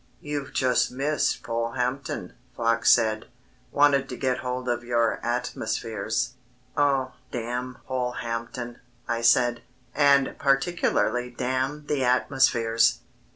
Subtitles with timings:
[0.19, 3.27] "You've just missed Polehampton," Fox said;
[3.71, 6.33] "wanted to get hold of your 'Atmospheres.'"
[6.75, 9.61] "Oh, damn Polehampton," I said,
[9.93, 13.01] "and particularly damn the 'Atmospheres.'"